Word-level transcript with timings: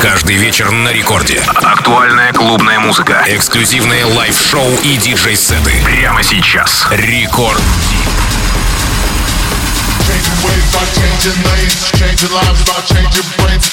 Каждый 0.00 0.36
вечер 0.36 0.70
на 0.70 0.92
рекорде. 0.92 1.42
Актуальная 1.62 2.32
клубная 2.32 2.80
музыка. 2.80 3.22
Эксклюзивные 3.26 4.06
лайв-шоу 4.06 4.66
и 4.82 4.96
диджей-сеты. 4.96 5.72
Прямо 5.84 6.22
сейчас. 6.22 6.86
Рекорд. 6.90 7.60
Changing 10.06 10.38
ways 10.42 10.64
by 10.72 10.84
changing 10.96 11.36
lanes, 11.44 11.90
changing 11.98 12.32
lives 12.32 12.62
by 12.64 12.80
changing 12.88 13.26
brains. 13.36 13.66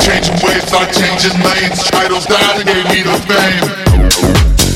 Changing 0.00 0.38
ways 0.46 0.64
by 0.70 0.86
changing 0.92 1.42
lanes, 1.42 1.82
titles 1.90 2.26
died 2.26 2.60
and 2.60 2.66
gave 2.66 2.84
me 2.88 3.02
the 3.02 3.18
fame. 3.26 4.67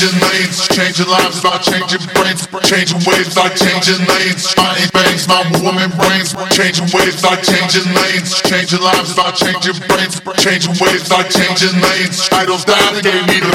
Changing 0.00 0.20
lanes, 0.22 0.68
changing 0.68 1.08
lives 1.08 1.42
by 1.42 1.58
changing 1.58 2.00
brains. 2.14 2.48
Changing 2.64 2.98
ways 3.04 3.34
by 3.34 3.48
changing 3.50 4.00
lanes, 4.06 4.54
my 4.56 4.88
bangs, 4.94 5.28
my 5.28 5.44
woman 5.62 5.90
brains. 5.90 6.34
Changing 6.56 6.88
ways 6.96 7.20
by 7.20 7.36
changing 7.36 7.92
lanes, 7.92 8.40
changing 8.42 8.80
lives 8.80 9.14
by 9.14 9.30
changing 9.32 9.76
brains. 9.88 10.20
Changing 10.38 10.72
ways 10.80 11.06
by 11.08 11.22
changing 11.24 11.80
lanes, 11.82 12.28
Idols 12.32 12.64
and 12.66 13.02
gave 13.02 13.26
me 13.26 13.40
the 13.40 13.52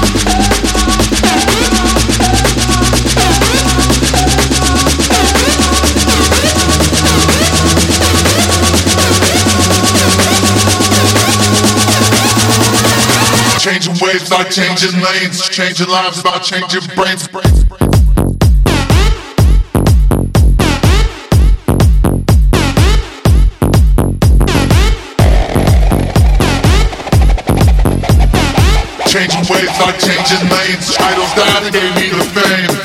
fame. 0.00 0.03
Ways 14.14 14.30
by 14.30 14.44
changing 14.44 15.00
lanes, 15.02 15.48
changing 15.48 15.88
lives 15.88 16.22
by 16.22 16.38
changing 16.38 16.86
brains. 16.94 17.26
Changing 29.10 29.44
ways 29.50 29.72
by 29.80 29.90
changing 29.98 30.48
lanes, 30.48 30.94
titles 30.94 31.34
died 31.34 31.62
and 31.64 31.72
gave 31.72 31.96
me 31.96 32.10
the 32.10 32.24
fame. 32.30 32.83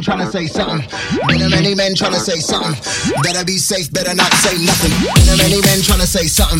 Say 0.00 0.46
something. 0.48 0.80
Been 1.28 1.42
a 1.44 1.50
many 1.52 1.74
men 1.74 1.92
trying 1.94 2.16
to 2.16 2.20
say 2.20 2.40
something. 2.40 2.72
Better 3.20 3.44
be 3.44 3.60
safe, 3.60 3.92
better 3.92 4.14
not 4.16 4.32
say 4.40 4.56
nothing. 4.56 4.88
Been 5.20 5.28
a 5.28 5.36
many 5.36 5.60
men 5.60 5.84
trying 5.84 6.00
to 6.00 6.08
say 6.08 6.24
something. 6.24 6.56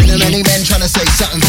Been 0.00 0.08
a 0.08 0.16
many 0.16 0.40
men 0.40 0.64
trying 0.64 0.80
to 0.80 0.88
say 0.88 1.04
something. 1.04 1.44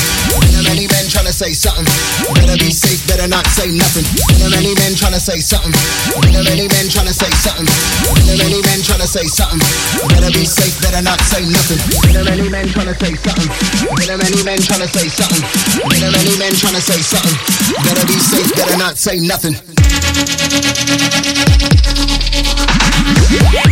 Many 0.67 0.91
men 0.91 1.07
trying 1.07 1.25
to 1.25 1.31
say 1.31 1.55
something. 1.55 1.87
Better 2.35 2.59
be 2.59 2.67
safe, 2.67 2.99
better 3.07 3.31
not 3.31 3.47
say 3.47 3.71
nothing. 3.71 4.03
Been 4.27 4.43
a 4.43 4.49
many 4.51 4.75
men 4.75 4.91
trying 4.99 5.15
to 5.15 5.23
say 5.23 5.39
something. 5.39 5.71
Been 6.19 6.35
a 6.35 6.43
many 6.43 6.67
men 6.67 6.91
trying 6.91 7.07
to 7.07 7.15
say 7.15 7.31
something. 7.31 7.67
Many 8.27 8.59
men 8.59 8.79
trying 8.83 8.99
to 8.99 9.07
say 9.07 9.27
something. 9.31 9.63
Better 10.11 10.31
be 10.35 10.43
safe, 10.43 10.75
better 10.83 10.99
not 10.99 11.23
say 11.31 11.47
nothing. 11.47 11.79
Many 12.27 12.51
men 12.51 12.67
trying 12.67 12.91
to 12.91 12.95
say 12.99 13.15
something. 13.15 13.47
Been 13.95 14.11
a 14.11 14.17
many 14.19 14.43
men 14.43 14.59
trying 14.59 14.83
to 14.83 14.89
say 14.91 15.07
something. 15.07 15.43
Been 15.87 16.03
a 16.03 16.11
many 16.11 16.35
men 16.35 16.51
trying 16.59 16.75
to 16.75 16.83
say 16.83 16.99
something. 16.99 17.37
Better 17.87 18.03
be 18.03 18.19
safe, 18.19 18.51
better 18.59 18.75
not 18.75 18.99
say 18.99 19.15
nothing. 19.23 19.55
Scandal. 23.33 23.70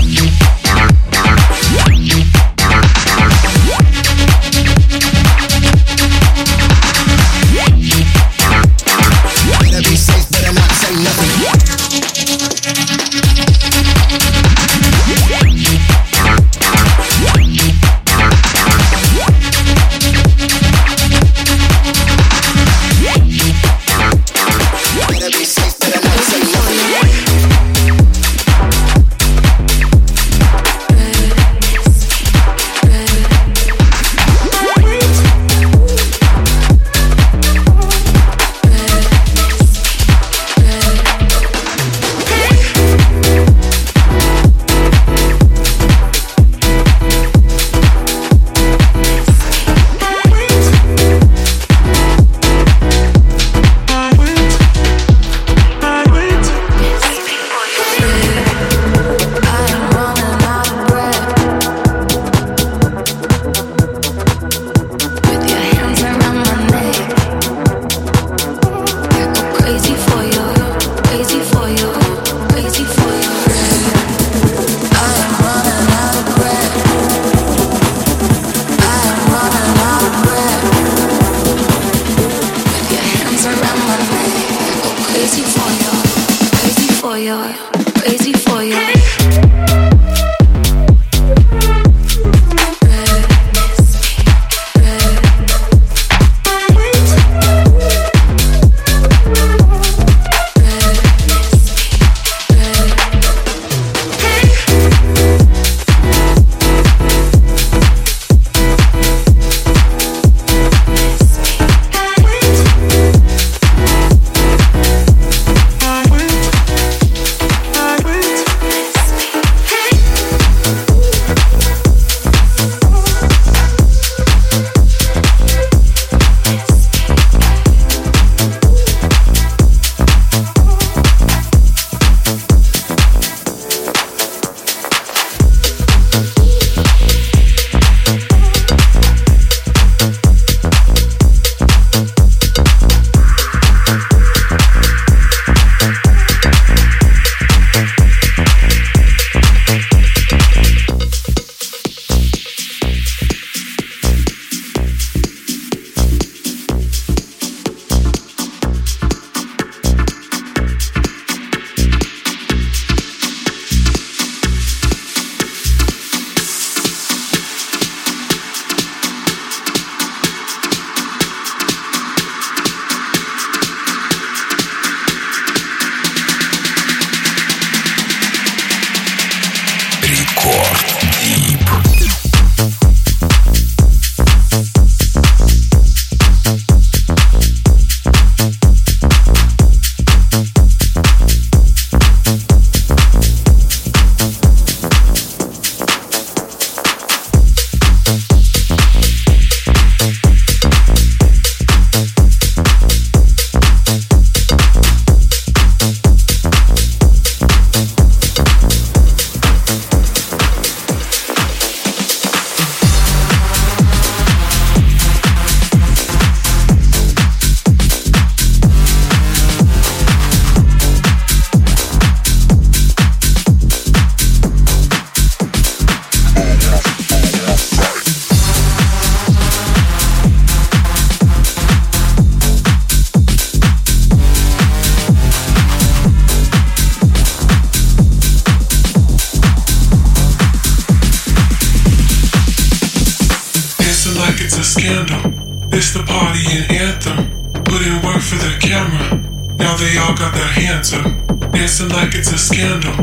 Hands 250.49 250.93
up. 250.93 251.05
Dancing 251.51 251.89
like 251.89 252.15
it's 252.15 252.31
a 252.31 252.37
scandal. 252.37 252.93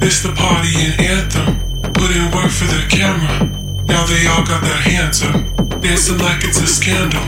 It's 0.00 0.22
the 0.22 0.32
party 0.32 0.72
and 0.76 0.94
anthem. 1.00 1.60
Put 1.92 2.10
in 2.10 2.30
work 2.32 2.50
for 2.50 2.66
the 2.66 2.82
camera. 2.88 3.46
Now 3.86 4.06
they 4.06 4.26
all 4.26 4.44
got 4.44 4.62
their 4.62 4.82
hands 4.82 5.22
up. 5.22 5.36
Dancing 5.80 6.18
like 6.18 6.44
it's 6.44 6.60
a 6.60 6.66
scandal. 6.66 7.22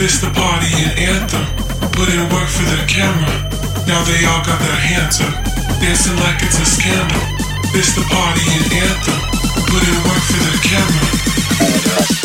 It's 0.00 0.20
the 0.20 0.30
party 0.30 0.70
and 0.72 0.94
anthem. 0.98 1.44
Put 1.92 2.08
in 2.08 2.24
work 2.32 2.48
for 2.48 2.64
the 2.64 2.80
camera. 2.88 3.48
Now 3.86 4.02
they 4.04 4.24
all 4.24 4.44
got 4.44 4.58
their 4.60 4.80
hands 4.80 5.20
up. 5.20 5.34
Dancing 5.80 6.16
like 6.16 6.42
it's 6.42 6.58
a 6.58 6.66
scandal. 6.66 7.22
It's 7.76 7.94
the 7.94 8.04
party 8.08 8.44
and 8.48 8.66
anthem. 8.88 9.20
Put 9.68 9.82
in 9.84 9.98
work 10.08 10.22
for 10.26 10.40
the 10.42 10.56
camera. 10.64 12.17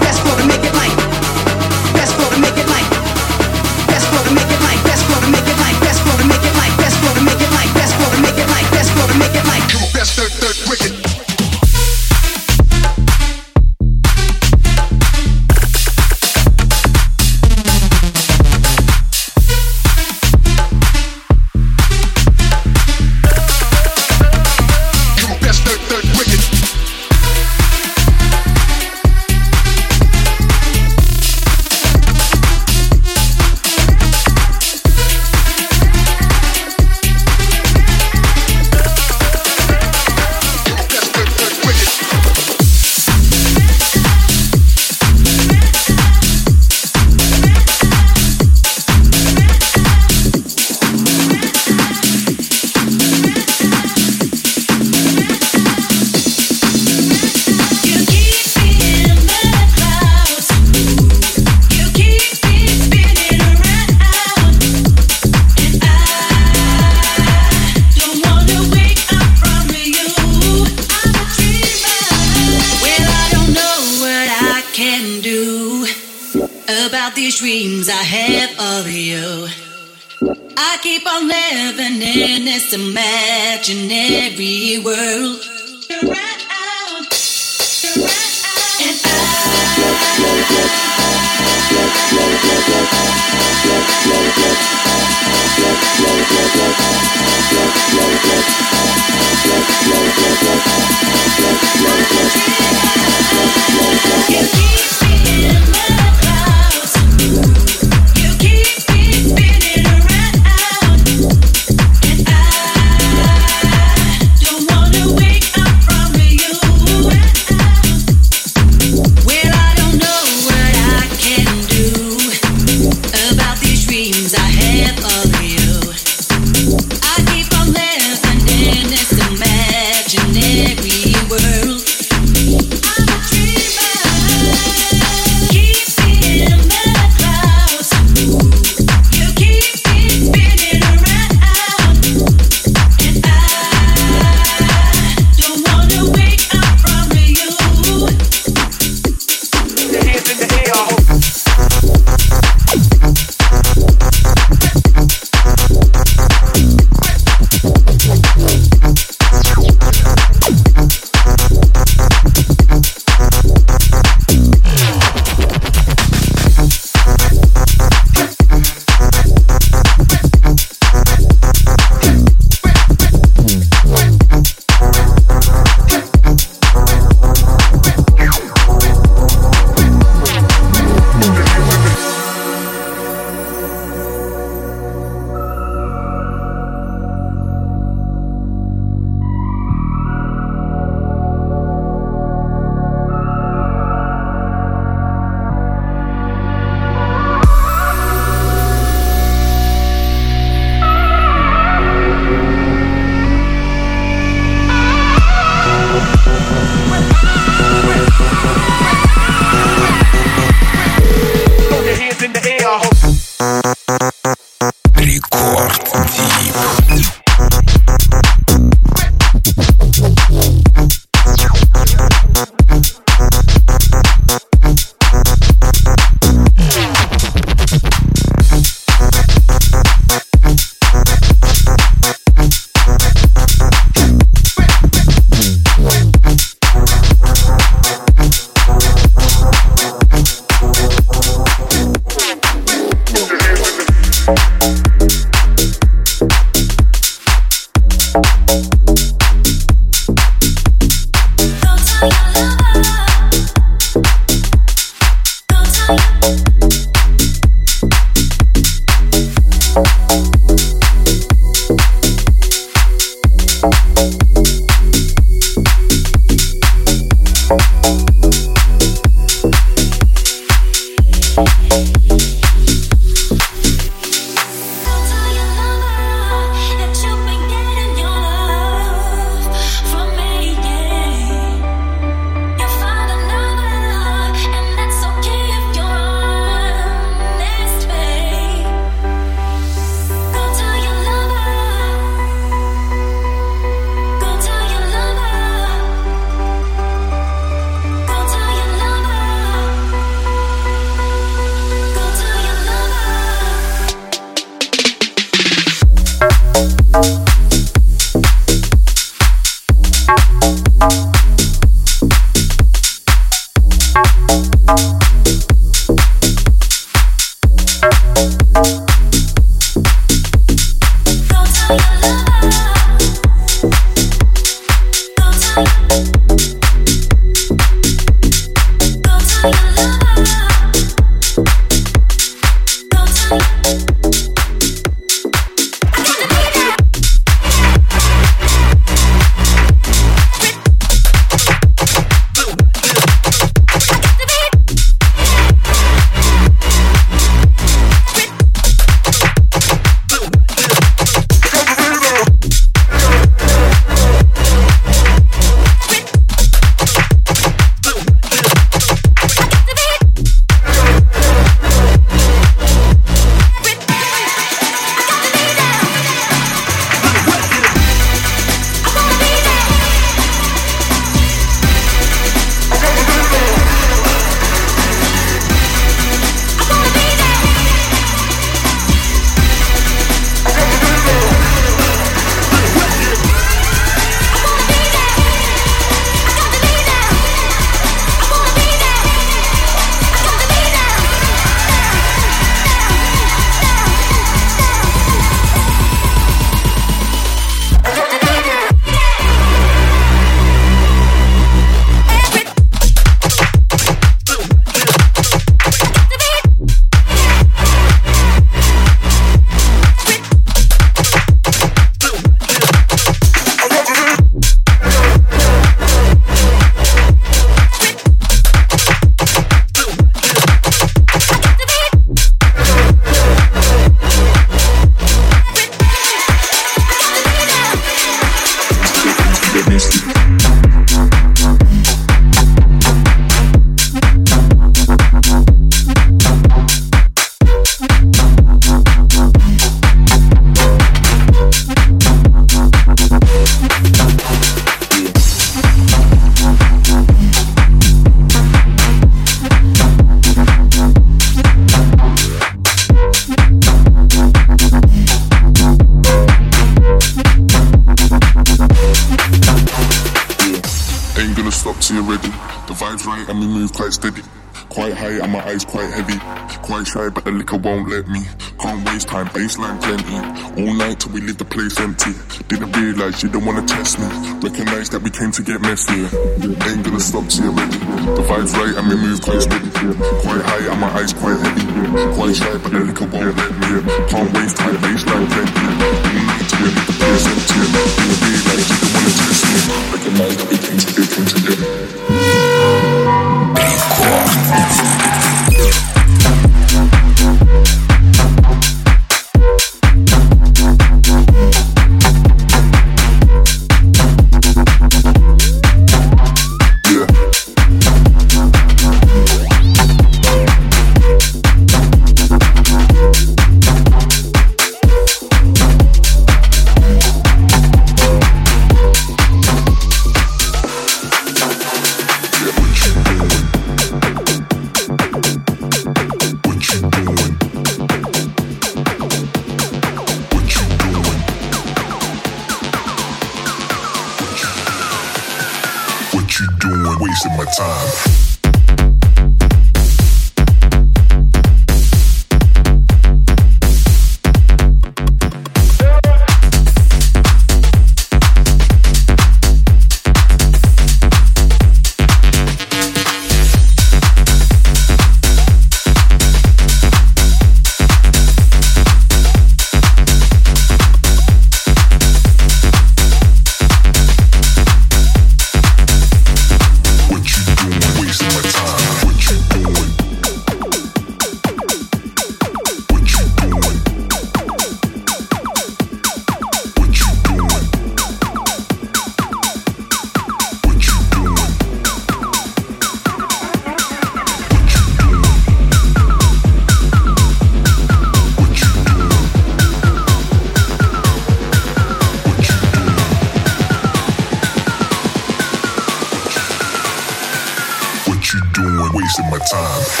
Time. 599.51 600.00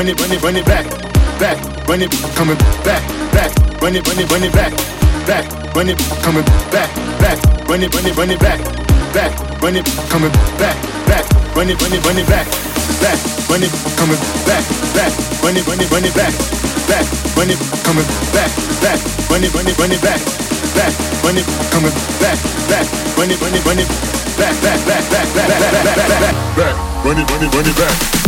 when 0.00 0.08
it 0.08 0.16
when 0.16 0.32
it 0.32 0.40
when 0.40 0.56
it 0.56 0.64
back, 0.64 0.88
back 1.36 1.60
when 1.84 2.00
it 2.00 2.08
coming 2.32 2.56
back, 2.88 3.04
back 3.36 3.52
when 3.84 3.94
it 3.94 4.00
when 4.08 4.16
it 4.16 4.24
when 4.32 4.42
it 4.42 4.48
back, 4.48 4.72
back 5.28 5.44
when 5.76 5.92
it 5.92 6.00
coming 6.24 6.44
back, 6.72 6.88
back 7.20 7.36
when 7.68 7.82
it 7.84 7.92
when 7.92 8.08
it 8.08 8.16
when 8.16 8.30
it 8.32 8.40
back, 8.40 8.64
back 9.12 9.28
when 9.60 9.76
it 9.76 9.84
coming 10.08 10.32
back, 10.56 10.72
back 11.04 11.28
when 11.52 11.68
it 11.68 11.76
when 11.76 11.92
it 11.92 12.00
when 12.00 12.16
it 12.16 12.24
back, 12.32 12.48
back 13.04 13.20
when 13.52 13.60
it 13.60 13.68
coming 14.00 14.16
back, 14.48 14.64
back 14.96 15.12
when 15.44 15.52
it 15.60 15.68
when 15.68 15.76
it 15.76 15.92
when 15.92 16.04
it 16.08 16.14
back, 16.16 16.32
back 16.88 17.04
when 17.36 17.52
it 17.52 17.60
coming 17.84 18.08
back, 18.32 18.48
back 18.80 19.00
when 19.28 19.44
it 19.44 19.52
when 19.52 19.68
it 19.68 19.76
when 19.76 19.92
it 19.92 20.00
back, 20.00 20.20
back 20.80 20.92
when 21.20 21.36
it 21.36 21.44
coming 21.76 21.92
back, 22.24 22.40
back 22.72 22.88
when 23.20 23.28
it 23.28 23.36
when 23.36 23.52
it 23.52 23.64
when 23.68 23.76
it 23.76 23.88
back 24.40 24.56
back 24.64 24.80
back 24.88 25.04
back 25.12 25.28
back 25.36 25.48
back 25.60 25.72
back 25.76 25.92
back 25.92 26.32
back 26.56 26.76
run 27.04 27.20
it, 27.20 27.28
run 27.28 27.44
it, 27.44 27.52
run 27.52 27.68
it 27.68 27.76
back 27.76 28.19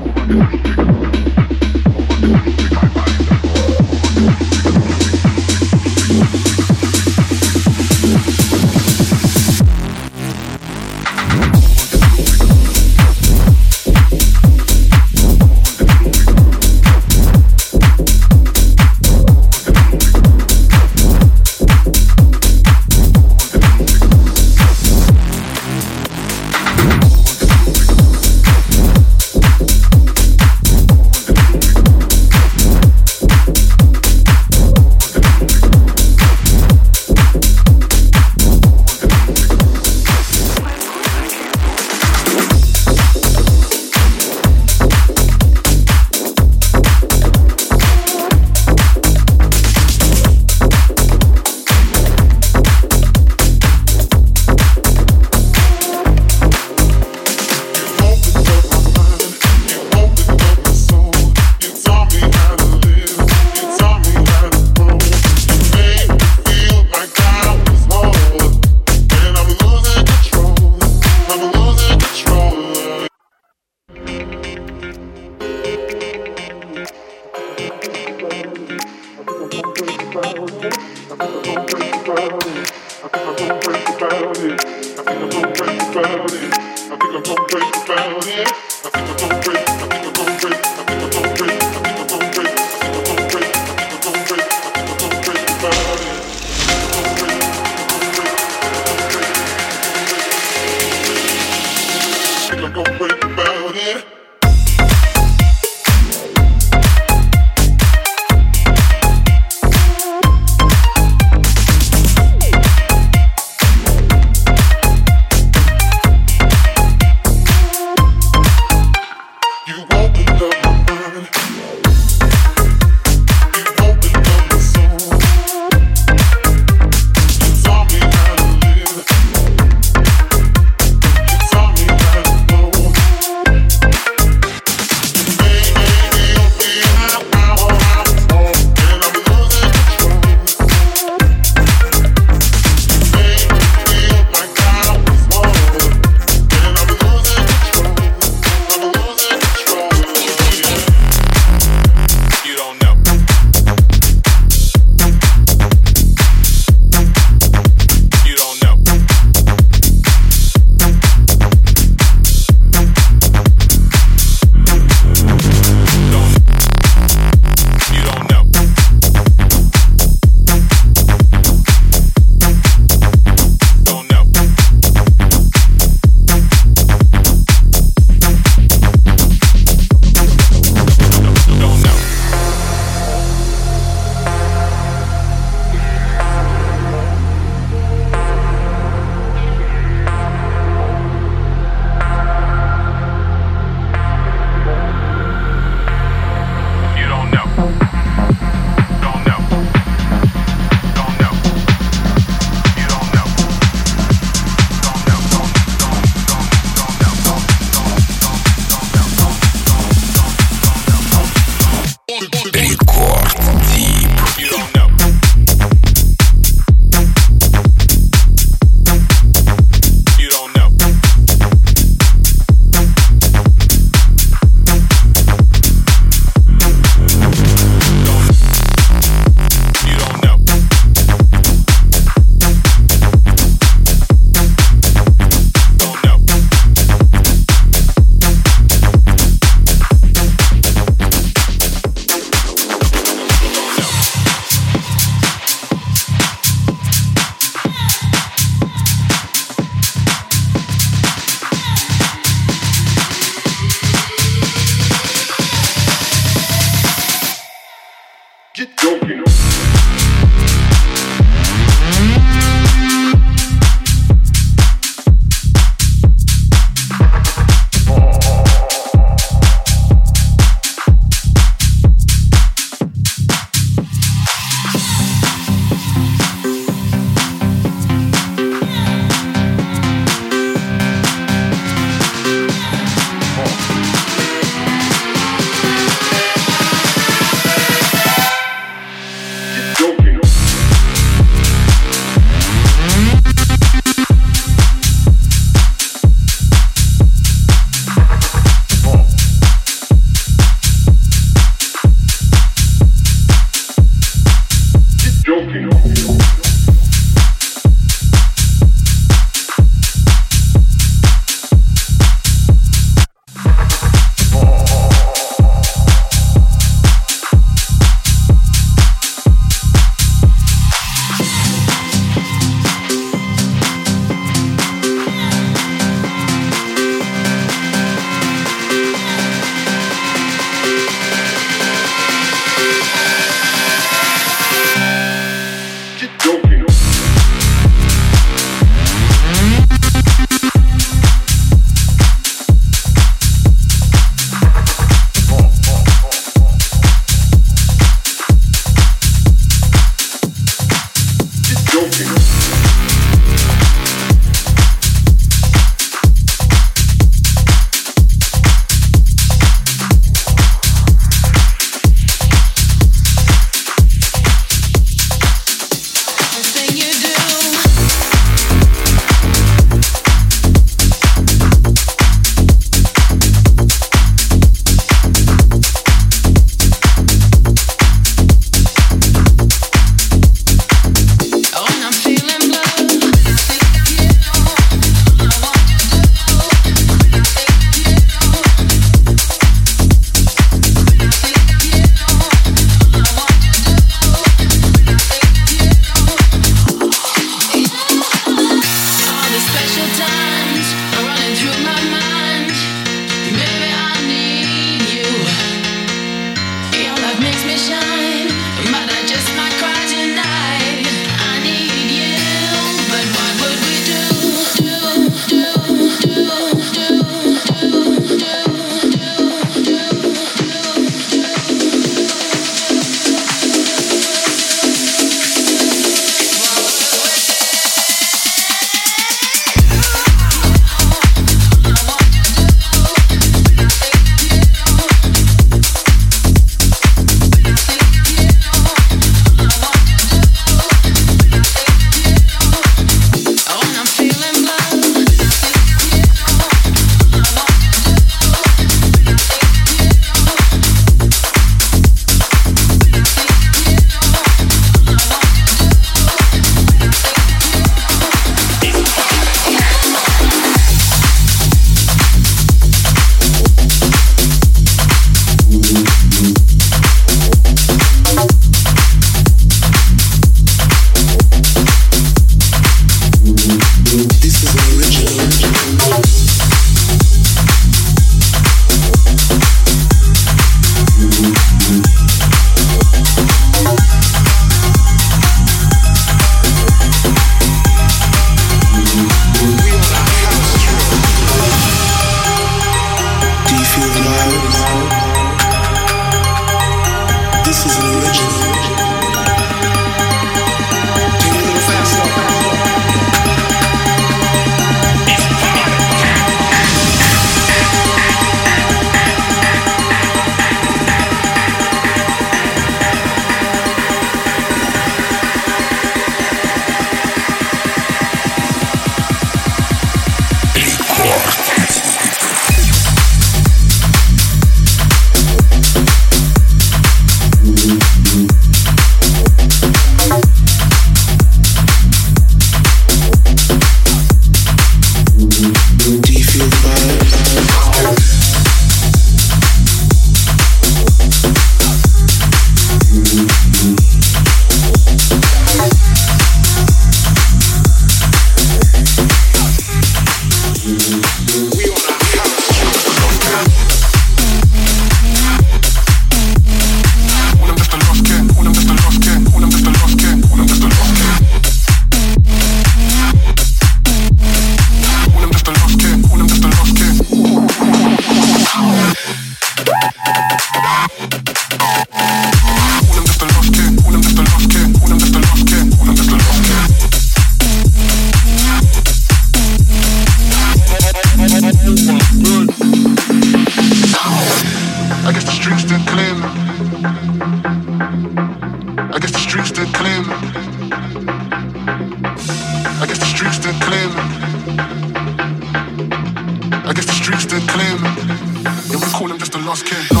lost. 599.51 600.00